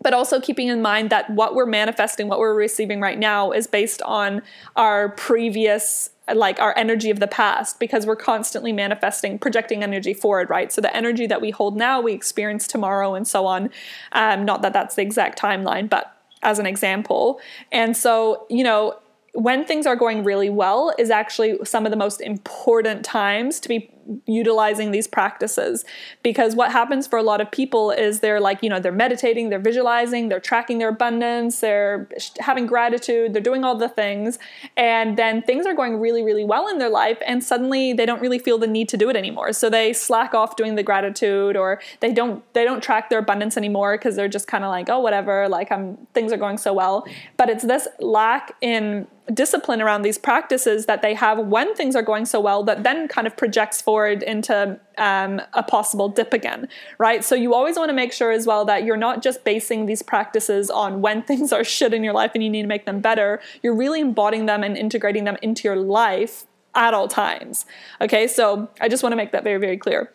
But 0.02 0.14
also 0.14 0.40
keeping 0.40 0.70
in 0.70 0.82
mind 0.82 1.10
that 1.10 1.30
what 1.30 1.56
we're 1.56 1.66
manifesting, 1.66 2.30
what 2.30 2.40
we're 2.40 2.56
receiving 2.56 3.02
right 3.02 3.20
now, 3.20 3.52
is 3.52 3.68
based 3.68 4.02
on 4.04 4.42
our 4.78 5.10
previous 5.10 6.10
like 6.34 6.60
our 6.60 6.78
energy 6.78 7.10
of 7.10 7.20
the 7.20 7.28
past 7.28 7.80
because 7.80 8.06
we're 8.06 8.16
constantly 8.16 8.72
manifesting, 8.72 9.40
projecting 9.40 9.82
energy 9.82 10.14
forward, 10.14 10.48
right? 10.48 10.72
So 10.72 10.80
the 10.80 10.96
energy 10.96 11.26
that 11.26 11.42
we 11.42 11.50
hold 11.50 11.76
now, 11.76 12.00
we 12.00 12.14
experience 12.14 12.68
tomorrow 12.68 13.16
and 13.16 13.28
so 13.28 13.48
on. 13.48 13.72
Um, 14.12 14.46
not 14.46 14.62
that 14.62 14.72
that's 14.72 14.94
the 14.94 15.02
exact 15.02 15.40
timeline, 15.42 15.90
but 15.90 16.19
as 16.42 16.60
an 16.60 16.66
example. 16.66 17.40
And 17.72 17.96
so, 17.96 18.46
you 18.50 18.64
know, 18.64 18.98
when 19.34 19.66
things 19.66 19.86
are 19.86 19.96
going 19.96 20.24
really 20.24 20.50
well 20.50 20.94
is 20.98 21.10
actually 21.10 21.58
some 21.64 21.86
of 21.86 21.92
the 21.92 21.98
most 21.98 22.22
important 22.22 23.06
times 23.06 23.60
to 23.60 23.70
be 23.70 23.92
utilizing 24.26 24.92
these 24.92 25.08
practices. 25.08 25.86
Because 26.24 26.56
what 26.56 26.72
happens 26.72 27.08
for 27.08 27.18
a 27.18 27.24
lot 27.24 27.42
of 27.42 27.52
people 27.52 27.92
is 27.92 28.20
they're 28.20 28.40
like 28.40 28.62
you 28.64 28.70
know 28.70 28.80
they're 28.80 28.92
meditating 28.92 29.50
they're 29.50 29.60
visualizing 29.60 30.30
they're 30.30 30.40
tracking 30.40 30.78
their 30.78 30.90
abundance 30.90 31.60
they're 31.60 32.10
having 32.40 32.66
gratitude 32.66 33.34
they're 33.34 33.42
doing 33.42 33.64
all 33.64 33.76
the 33.76 33.90
things 33.90 34.40
and 34.78 35.18
then 35.18 35.42
things 35.42 35.66
are 35.66 35.74
going 35.74 36.00
really 36.00 36.24
really 36.24 36.44
well 36.44 36.68
in 36.68 36.78
their 36.78 36.90
life 36.90 37.20
and 37.26 37.44
suddenly 37.44 37.94
they 37.94 38.06
don't 38.06 38.22
really 38.22 38.40
feel 38.40 38.58
the 38.58 38.68
need 38.68 38.90
to 38.90 38.98
do 38.98 39.10
it 39.10 39.16
anymore. 39.16 39.54
So 39.54 39.70
they 39.70 39.94
slack 39.94 40.34
off 40.34 40.56
doing 40.56 40.76
the 40.76 40.84
gratitude 40.84 41.56
or 41.56 41.82
they 42.00 42.12
don't 42.12 42.44
they 42.54 42.64
don't 42.64 42.82
track 42.82 43.10
their 43.10 43.20
abundance 43.20 43.58
anymore 43.58 43.98
because 43.98 44.16
they're 44.16 44.28
just 44.28 44.48
kind 44.48 44.64
of 44.64 44.70
like 44.70 44.90
oh 44.90 45.00
whatever 45.00 45.48
like 45.50 45.72
I'm 45.72 45.98
things 46.14 46.32
are 46.32 46.38
going 46.38 46.58
so 46.58 46.74
well. 46.74 47.06
But 47.38 47.50
it's 47.50 47.64
this 47.64 47.88
lack 48.00 48.56
in 48.62 49.08
discipline 49.34 49.82
around 49.82 50.02
these 50.02 50.18
practices 50.18 50.86
that 50.86 51.02
they 51.02 51.14
have 51.14 51.38
when 51.38 51.74
things 51.76 51.96
are 51.96 52.02
going 52.02 52.26
so 52.26 52.40
well 52.40 52.64
that 52.64 52.84
then 52.84 53.08
kind 53.08 53.28
of 53.28 53.36
projects 53.38 53.82
forward 53.82 53.99
into 54.08 54.80
um, 54.98 55.42
a 55.54 55.64
possible 55.64 56.10
dip 56.10 56.34
again, 56.34 56.68
right? 56.98 57.24
So 57.24 57.36
you 57.36 57.54
always 57.54 57.78
want 57.78 57.90
to 57.90 57.94
make 57.94 58.14
sure 58.14 58.32
as 58.32 58.46
well 58.46 58.66
that 58.66 58.84
you're 58.84 58.98
not 58.98 59.22
just 59.22 59.44
basing 59.44 59.86
these 59.86 60.02
practices 60.02 60.70
on 60.70 61.02
when 61.02 61.22
things 61.30 61.52
are 61.54 61.64
shit 61.64 61.94
in 61.94 62.04
your 62.04 62.14
life 62.14 62.32
and 62.34 62.44
you 62.44 62.50
need 62.50 62.64
to 62.64 62.68
make 62.68 62.86
them 62.86 63.00
better. 63.02 63.42
You're 63.62 63.76
really 63.76 64.02
embodying 64.02 64.46
them 64.46 64.64
and 64.64 64.78
integrating 64.78 65.24
them 65.24 65.38
into 65.42 65.68
your 65.68 65.78
life 65.78 66.46
at 66.76 66.94
all 66.94 67.08
times. 67.08 67.66
Okay, 68.02 68.28
so 68.28 68.70
I 68.80 68.88
just 68.90 69.04
want 69.04 69.14
to 69.14 69.18
make 69.18 69.32
that 69.32 69.44
very, 69.44 69.60
very 69.60 69.78
clear. 69.78 70.12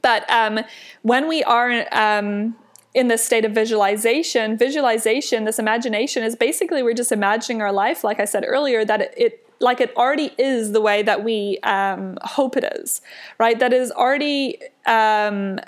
But 0.00 0.28
um, 0.30 0.60
when 1.02 1.28
we 1.28 1.44
are 1.44 1.86
um, 1.92 2.56
in 2.94 3.08
this 3.08 3.24
state 3.24 3.44
of 3.44 3.52
visualization, 3.52 4.56
visualization, 4.56 5.44
this 5.44 5.58
imagination 5.58 6.22
is 6.22 6.36
basically 6.36 6.82
we're 6.82 6.94
just 6.94 7.12
imagining 7.12 7.62
our 7.62 7.72
life, 7.72 8.04
like 8.04 8.20
I 8.20 8.24
said 8.24 8.44
earlier, 8.46 8.84
that 8.84 9.00
it, 9.00 9.14
it 9.16 9.51
like 9.62 9.80
it 9.80 9.96
already 9.96 10.32
is 10.38 10.72
the 10.72 10.80
way 10.80 11.02
that 11.02 11.24
we 11.24 11.58
um, 11.62 12.18
hope 12.22 12.56
it 12.56 12.64
is, 12.76 13.00
right? 13.38 13.58
That 13.58 13.72
is 13.72 13.90
already 13.92 14.58
um, 14.86 15.60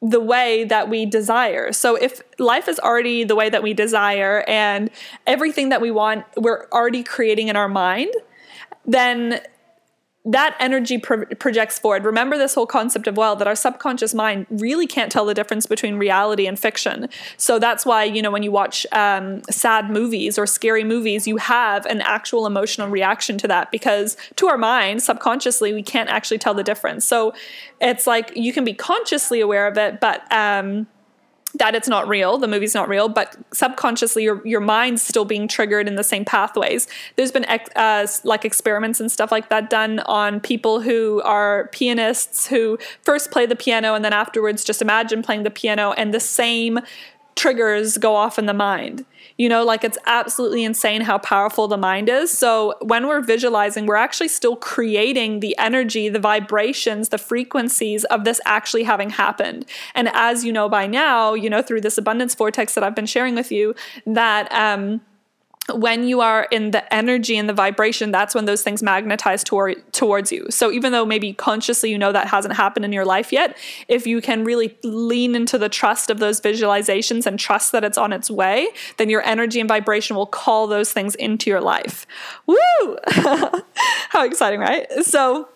the 0.00 0.20
way 0.20 0.64
that 0.64 0.88
we 0.88 1.06
desire. 1.06 1.72
So 1.72 1.94
if 1.96 2.20
life 2.38 2.68
is 2.68 2.78
already 2.78 3.24
the 3.24 3.34
way 3.34 3.48
that 3.50 3.62
we 3.62 3.72
desire 3.74 4.44
and 4.48 4.90
everything 5.26 5.68
that 5.68 5.80
we 5.80 5.90
want, 5.90 6.24
we're 6.36 6.66
already 6.72 7.02
creating 7.02 7.48
in 7.48 7.56
our 7.56 7.68
mind, 7.68 8.12
then 8.86 9.40
that 10.24 10.56
energy 10.58 10.96
pro- 10.96 11.26
projects 11.26 11.78
forward. 11.78 12.04
Remember 12.04 12.38
this 12.38 12.54
whole 12.54 12.66
concept 12.66 13.06
of 13.06 13.16
well 13.16 13.36
that 13.36 13.46
our 13.46 13.54
subconscious 13.54 14.14
mind 14.14 14.46
really 14.48 14.86
can't 14.86 15.12
tell 15.12 15.26
the 15.26 15.34
difference 15.34 15.66
between 15.66 15.96
reality 15.96 16.46
and 16.46 16.58
fiction. 16.58 17.08
So 17.36 17.58
that's 17.58 17.84
why 17.84 18.04
you 18.04 18.22
know 18.22 18.30
when 18.30 18.42
you 18.42 18.50
watch 18.50 18.86
um, 18.92 19.42
sad 19.50 19.90
movies 19.90 20.38
or 20.38 20.46
scary 20.46 20.84
movies, 20.84 21.26
you 21.26 21.36
have 21.36 21.84
an 21.86 22.00
actual 22.00 22.46
emotional 22.46 22.88
reaction 22.88 23.36
to 23.38 23.48
that 23.48 23.70
because 23.70 24.16
to 24.36 24.46
our 24.46 24.58
mind 24.58 25.02
subconsciously 25.02 25.74
we 25.74 25.82
can't 25.82 26.08
actually 26.08 26.38
tell 26.38 26.54
the 26.54 26.64
difference. 26.64 27.04
So 27.04 27.34
it's 27.80 28.06
like 28.06 28.32
you 28.34 28.52
can 28.52 28.64
be 28.64 28.74
consciously 28.74 29.40
aware 29.40 29.66
of 29.66 29.76
it, 29.76 30.00
but 30.00 30.30
um, 30.32 30.86
that 31.54 31.74
it's 31.74 31.88
not 31.88 32.08
real, 32.08 32.36
the 32.36 32.48
movie's 32.48 32.74
not 32.74 32.88
real, 32.88 33.08
but 33.08 33.36
subconsciously 33.52 34.24
your, 34.24 34.44
your 34.46 34.60
mind's 34.60 35.02
still 35.02 35.24
being 35.24 35.46
triggered 35.46 35.86
in 35.86 35.94
the 35.94 36.04
same 36.04 36.24
pathways. 36.24 36.88
There's 37.16 37.30
been 37.30 37.44
uh, 37.44 38.06
like 38.24 38.44
experiments 38.44 39.00
and 39.00 39.10
stuff 39.10 39.30
like 39.30 39.48
that 39.50 39.70
done 39.70 40.00
on 40.00 40.40
people 40.40 40.80
who 40.80 41.22
are 41.22 41.68
pianists 41.72 42.46
who 42.46 42.78
first 43.02 43.30
play 43.30 43.46
the 43.46 43.56
piano 43.56 43.94
and 43.94 44.04
then 44.04 44.12
afterwards 44.12 44.64
just 44.64 44.82
imagine 44.82 45.22
playing 45.22 45.44
the 45.44 45.50
piano 45.50 45.92
and 45.92 46.12
the 46.12 46.20
same 46.20 46.80
triggers 47.36 47.98
go 47.98 48.14
off 48.14 48.38
in 48.38 48.46
the 48.46 48.54
mind. 48.54 49.04
You 49.36 49.48
know, 49.48 49.64
like 49.64 49.82
it's 49.82 49.98
absolutely 50.06 50.62
insane 50.62 51.00
how 51.00 51.18
powerful 51.18 51.66
the 51.66 51.76
mind 51.76 52.08
is. 52.08 52.30
So 52.30 52.74
when 52.80 53.08
we're 53.08 53.20
visualizing, 53.20 53.84
we're 53.84 53.96
actually 53.96 54.28
still 54.28 54.54
creating 54.54 55.40
the 55.40 55.58
energy, 55.58 56.08
the 56.08 56.20
vibrations, 56.20 57.08
the 57.08 57.18
frequencies 57.18 58.04
of 58.04 58.22
this 58.22 58.40
actually 58.46 58.84
having 58.84 59.10
happened. 59.10 59.66
And 59.96 60.08
as 60.12 60.44
you 60.44 60.52
know 60.52 60.68
by 60.68 60.86
now, 60.86 61.34
you 61.34 61.50
know, 61.50 61.62
through 61.62 61.80
this 61.80 61.98
abundance 61.98 62.34
vortex 62.36 62.74
that 62.74 62.84
I've 62.84 62.94
been 62.94 63.06
sharing 63.06 63.34
with 63.34 63.50
you, 63.50 63.74
that, 64.06 64.52
um, 64.52 65.00
when 65.72 66.06
you 66.06 66.20
are 66.20 66.46
in 66.50 66.72
the 66.72 66.92
energy 66.92 67.38
and 67.38 67.48
the 67.48 67.54
vibration, 67.54 68.10
that's 68.10 68.34
when 68.34 68.44
those 68.44 68.62
things 68.62 68.82
magnetize 68.82 69.42
toward, 69.42 69.92
towards 69.92 70.30
you. 70.30 70.46
So 70.50 70.70
even 70.70 70.92
though 70.92 71.06
maybe 71.06 71.32
consciously 71.32 71.90
you 71.90 71.96
know 71.98 72.12
that 72.12 72.26
hasn't 72.26 72.54
happened 72.54 72.84
in 72.84 72.92
your 72.92 73.06
life 73.06 73.32
yet, 73.32 73.56
if 73.88 74.06
you 74.06 74.20
can 74.20 74.44
really 74.44 74.76
lean 74.82 75.34
into 75.34 75.56
the 75.56 75.70
trust 75.70 76.10
of 76.10 76.18
those 76.18 76.40
visualizations 76.40 77.24
and 77.26 77.38
trust 77.38 77.72
that 77.72 77.82
it's 77.82 77.96
on 77.96 78.12
its 78.12 78.30
way, 78.30 78.68
then 78.98 79.08
your 79.08 79.22
energy 79.22 79.58
and 79.58 79.68
vibration 79.68 80.16
will 80.16 80.26
call 80.26 80.66
those 80.66 80.92
things 80.92 81.14
into 81.14 81.48
your 81.48 81.62
life. 81.62 82.06
Woo! 82.46 82.98
How 84.10 84.24
exciting, 84.24 84.60
right? 84.60 84.86
So 85.02 85.48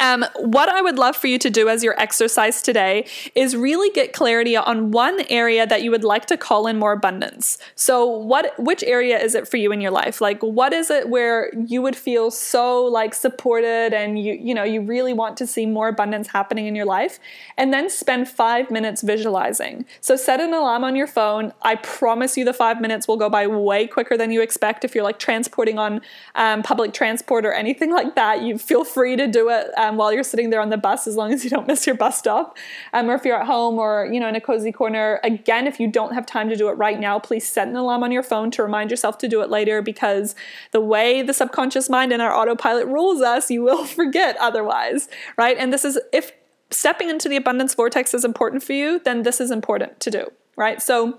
um, 0.00 0.24
what 0.36 0.68
I 0.68 0.82
would 0.82 0.98
love 0.98 1.16
for 1.16 1.26
you 1.26 1.38
to 1.38 1.50
do 1.50 1.68
as 1.68 1.84
your 1.84 1.98
exercise 2.00 2.62
today 2.62 3.06
is 3.34 3.54
really 3.56 3.90
get 3.90 4.12
clarity 4.12 4.56
on 4.56 4.90
one 4.90 5.20
area 5.28 5.66
that 5.66 5.82
you 5.82 5.90
would 5.90 6.04
like 6.04 6.26
to 6.26 6.36
call 6.36 6.66
in 6.66 6.78
more 6.78 6.92
abundance. 6.92 7.58
So, 7.74 8.06
what 8.06 8.58
which 8.58 8.82
area 8.84 9.18
is 9.18 9.34
it 9.34 9.46
for 9.46 9.56
you 9.56 9.72
in 9.72 9.80
your 9.80 9.90
life? 9.90 10.20
Like, 10.20 10.42
what 10.42 10.72
is 10.72 10.90
it 10.90 11.08
where 11.08 11.52
you 11.54 11.82
would 11.82 11.96
feel 11.96 12.30
so 12.30 12.84
like 12.84 13.14
supported 13.14 13.92
and 13.94 14.18
you 14.18 14.34
you 14.34 14.54
know 14.54 14.64
you 14.64 14.80
really 14.80 15.12
want 15.12 15.36
to 15.38 15.46
see 15.46 15.66
more 15.66 15.88
abundance 15.88 16.28
happening 16.28 16.66
in 16.66 16.74
your 16.74 16.86
life? 16.86 17.18
And 17.56 17.72
then 17.72 17.88
spend 17.88 18.28
five 18.28 18.70
minutes 18.70 19.02
visualizing. 19.02 19.84
So, 20.00 20.16
set 20.16 20.40
an 20.40 20.52
alarm 20.52 20.84
on 20.84 20.96
your 20.96 21.06
phone. 21.06 21.52
I 21.62 21.76
promise 21.76 22.36
you, 22.36 22.44
the 22.44 22.52
five 22.52 22.80
minutes 22.80 23.06
will 23.06 23.16
go 23.16 23.28
by 23.28 23.46
way 23.46 23.86
quicker 23.86 24.16
than 24.16 24.32
you 24.32 24.42
expect. 24.42 24.84
If 24.84 24.94
you're 24.94 25.04
like 25.04 25.18
transporting 25.18 25.78
on 25.78 26.00
um, 26.34 26.62
public 26.62 26.92
transport 26.92 27.46
or 27.46 27.52
anything 27.52 27.92
like 27.92 28.14
that, 28.16 28.42
you 28.42 28.58
feel 28.58 28.84
free 28.84 29.16
to 29.16 29.26
do 29.26 29.48
it 29.50 29.66
um, 29.76 29.83
while 29.92 30.12
you're 30.12 30.24
sitting 30.24 30.50
there 30.50 30.60
on 30.60 30.70
the 30.70 30.76
bus, 30.76 31.06
as 31.06 31.16
long 31.16 31.32
as 31.32 31.44
you 31.44 31.50
don't 31.50 31.66
miss 31.68 31.86
your 31.86 31.96
bus 31.96 32.18
stop. 32.18 32.56
Um, 32.92 33.10
or 33.10 33.14
if 33.14 33.24
you're 33.24 33.38
at 33.38 33.46
home 33.46 33.78
or 33.78 34.08
you 34.12 34.20
know 34.20 34.28
in 34.28 34.36
a 34.36 34.40
cozy 34.40 34.72
corner, 34.72 35.20
again, 35.22 35.66
if 35.66 35.78
you 35.78 35.88
don't 35.88 36.14
have 36.14 36.26
time 36.26 36.48
to 36.48 36.56
do 36.56 36.68
it 36.68 36.72
right 36.72 36.98
now, 36.98 37.18
please 37.18 37.48
set 37.50 37.68
an 37.68 37.76
alarm 37.76 38.02
on 38.02 38.12
your 38.12 38.22
phone 38.22 38.50
to 38.52 38.62
remind 38.62 38.90
yourself 38.90 39.18
to 39.18 39.28
do 39.28 39.40
it 39.40 39.50
later. 39.50 39.82
Because 39.82 40.34
the 40.72 40.80
way 40.80 41.22
the 41.22 41.34
subconscious 41.34 41.88
mind 41.88 42.12
and 42.12 42.20
our 42.20 42.34
autopilot 42.34 42.86
rules 42.86 43.20
us, 43.22 43.50
you 43.50 43.62
will 43.62 43.84
forget 44.00 44.36
otherwise, 44.38 45.08
right? 45.36 45.56
And 45.58 45.72
this 45.72 45.84
is 45.84 45.98
if 46.12 46.32
stepping 46.70 47.08
into 47.08 47.28
the 47.28 47.36
abundance 47.36 47.74
vortex 47.74 48.14
is 48.14 48.24
important 48.24 48.62
for 48.62 48.72
you, 48.72 48.98
then 49.00 49.22
this 49.22 49.40
is 49.40 49.50
important 49.50 50.00
to 50.00 50.10
do, 50.10 50.26
right? 50.56 50.82
So. 50.82 51.18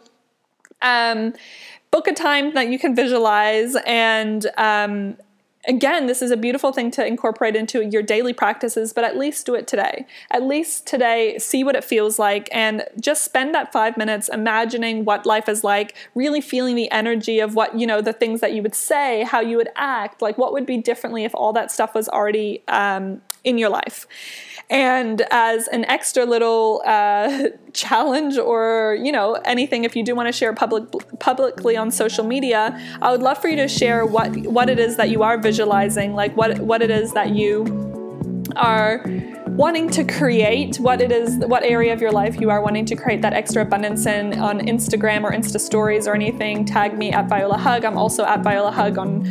Um, 0.81 1.33
book 1.95 2.09
a 2.09 2.13
time 2.13 2.53
that 2.55 2.67
you 2.67 2.77
can 2.77 2.93
visualize 2.93 3.77
and 3.85 4.47
um, 4.57 5.15
again, 5.67 6.07
this 6.07 6.21
is 6.21 6.31
a 6.31 6.37
beautiful 6.37 6.71
thing 6.71 6.91
to 6.91 7.05
incorporate 7.05 7.55
into 7.55 7.85
your 7.85 8.01
daily 8.01 8.33
practices, 8.33 8.93
but 8.93 9.03
at 9.03 9.17
least 9.17 9.45
do 9.45 9.55
it 9.55 9.67
today. 9.67 10.05
At 10.31 10.43
least 10.43 10.85
today, 10.85 11.37
see 11.37 11.63
what 11.63 11.75
it 11.75 11.83
feels 11.83 12.19
like 12.19 12.49
and 12.51 12.83
just 12.99 13.23
spend 13.23 13.53
that 13.55 13.71
five 13.71 13.97
minutes 13.97 14.29
imagining 14.29 15.05
what 15.05 15.25
life 15.25 15.49
is 15.49 15.63
like, 15.63 15.95
really 16.13 16.41
feeling 16.41 16.75
the 16.75 16.89
energy 16.91 17.39
of 17.39 17.55
what, 17.55 17.77
you 17.79 17.87
know, 17.87 18.01
the 18.01 18.13
things 18.13 18.41
that 18.41 18.53
you 18.53 18.61
would 18.61 18.75
say, 18.75 19.23
how 19.23 19.39
you 19.39 19.57
would 19.57 19.69
act, 19.75 20.21
like 20.21 20.37
what 20.37 20.53
would 20.53 20.65
be 20.65 20.77
differently 20.77 21.23
if 21.23 21.33
all 21.35 21.53
that 21.53 21.71
stuff 21.71 21.93
was 21.95 22.07
already 22.09 22.63
um, 22.67 23.21
in 23.43 23.57
your 23.57 23.69
life. 23.69 24.07
And 24.69 25.21
as 25.29 25.67
an 25.67 25.85
extra 25.85 26.25
little 26.25 26.81
uh, 26.85 27.49
challenge 27.73 28.37
or, 28.37 28.97
you 29.01 29.11
know, 29.11 29.33
anything, 29.45 29.83
if 29.83 29.95
you 29.95 30.03
do 30.03 30.15
want 30.15 30.27
to 30.27 30.31
share 30.31 30.53
public, 30.53 30.85
publicly 31.19 31.77
on 31.77 31.91
social 31.91 32.25
media, 32.25 32.79
I 33.01 33.11
would 33.11 33.21
love 33.21 33.37
for 33.37 33.47
you 33.47 33.57
to 33.57 33.67
share 33.67 34.05
what, 34.05 34.35
what 34.37 34.69
it 34.69 34.79
is 34.79 34.97
that 34.97 35.09
you 35.09 35.21
are 35.21 35.37
visualizing, 35.37 35.54
like 36.13 36.35
what, 36.35 36.59
what 36.59 36.81
it 36.81 36.89
is 36.89 37.13
that 37.13 37.29
you 37.35 37.65
are 38.55 39.03
wanting 39.47 39.89
to 39.89 40.03
create 40.03 40.77
what 40.77 41.01
it 41.01 41.11
is 41.11 41.37
what 41.45 41.63
area 41.63 41.93
of 41.93 42.01
your 42.01 42.11
life 42.11 42.39
you 42.41 42.49
are 42.49 42.61
wanting 42.61 42.85
to 42.85 42.95
create 42.95 43.21
that 43.21 43.33
extra 43.33 43.61
abundance 43.61 44.05
in 44.05 44.37
on 44.39 44.59
Instagram 44.59 45.23
or 45.23 45.31
Insta 45.31 45.59
stories 45.59 46.07
or 46.07 46.15
anything. 46.15 46.65
Tag 46.65 46.97
me 46.97 47.11
at 47.11 47.29
Viola 47.29 47.57
Hug. 47.57 47.85
I'm 47.85 47.97
also 47.97 48.25
at 48.25 48.43
Viola 48.43 48.71
Hug 48.71 48.97
on 48.97 49.23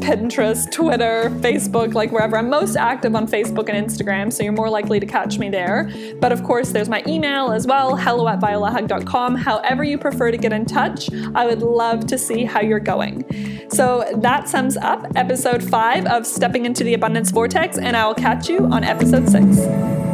Pinterest 0.00 0.70
Twitter 0.70 1.30
Facebook 1.40 1.94
like 1.94 2.12
wherever. 2.12 2.36
I'm 2.36 2.48
most 2.48 2.76
active 2.76 3.14
on 3.14 3.26
Facebook 3.26 3.68
and 3.68 3.86
Instagram 3.86 4.32
so 4.32 4.42
you're 4.42 4.52
more 4.52 4.70
likely 4.70 5.00
to 5.00 5.06
catch 5.06 5.38
me 5.38 5.50
there. 5.50 5.90
But 6.20 6.32
of 6.32 6.42
course 6.44 6.70
there's 6.70 6.88
my 6.88 7.02
email 7.06 7.52
as 7.52 7.66
well 7.66 7.96
hello 7.96 8.28
at 8.28 8.40
violahug.com 8.40 9.34
however 9.34 9.84
you 9.84 9.98
prefer 9.98 10.30
to 10.30 10.38
get 10.38 10.52
in 10.52 10.64
touch 10.64 11.10
I 11.34 11.46
would 11.46 11.62
love 11.62 12.06
to 12.06 12.18
see 12.18 12.44
how 12.44 12.60
you're 12.60 12.80
going. 12.80 13.24
So 13.70 14.10
that 14.16 14.48
sums 14.48 14.76
up 14.78 15.06
episode 15.14 15.62
5 15.62 16.06
of 16.06 16.26
stepping 16.26 16.64
into 16.64 16.84
the 16.84 16.94
abundance 16.94 17.30
vortex 17.30 17.76
and 17.76 17.96
I 17.96 18.06
will 18.06 18.14
catch 18.14 18.48
you 18.48 18.64
on 18.66 18.82
episode 18.82 19.28
6 19.28 19.57
Thanks. 19.58 20.07